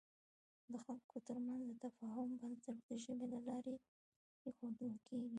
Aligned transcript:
د 0.71 0.73
خلکو 0.85 1.15
تر 1.27 1.37
منځ 1.45 1.61
د 1.67 1.71
تفاهم 1.85 2.29
بنسټ 2.41 2.77
د 2.87 2.91
ژبې 3.03 3.27
له 3.33 3.39
لارې 3.47 3.75
اېښودل 4.45 4.93
کېږي. 5.07 5.29